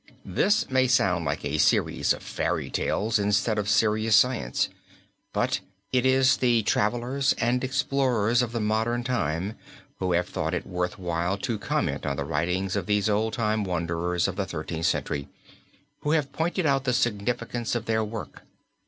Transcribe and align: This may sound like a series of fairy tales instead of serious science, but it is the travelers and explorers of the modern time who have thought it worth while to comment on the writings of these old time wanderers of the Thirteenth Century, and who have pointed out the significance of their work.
This 0.25 0.67
may 0.67 0.87
sound 0.87 1.25
like 1.25 1.45
a 1.45 1.59
series 1.59 2.11
of 2.11 2.23
fairy 2.23 2.71
tales 2.71 3.19
instead 3.19 3.59
of 3.59 3.69
serious 3.69 4.15
science, 4.15 4.67
but 5.31 5.59
it 5.91 6.07
is 6.07 6.37
the 6.37 6.63
travelers 6.63 7.33
and 7.33 7.63
explorers 7.63 8.41
of 8.41 8.51
the 8.51 8.59
modern 8.59 9.03
time 9.03 9.53
who 9.99 10.13
have 10.13 10.27
thought 10.27 10.55
it 10.55 10.65
worth 10.65 10.97
while 10.97 11.37
to 11.45 11.59
comment 11.59 12.07
on 12.07 12.17
the 12.17 12.25
writings 12.25 12.75
of 12.75 12.87
these 12.87 13.09
old 13.11 13.33
time 13.33 13.63
wanderers 13.63 14.27
of 14.27 14.37
the 14.37 14.45
Thirteenth 14.47 14.87
Century, 14.87 15.19
and 15.25 15.29
who 15.99 16.11
have 16.13 16.33
pointed 16.33 16.65
out 16.65 16.85
the 16.85 16.93
significance 16.93 17.75
of 17.75 17.85
their 17.85 18.03
work. 18.03 18.41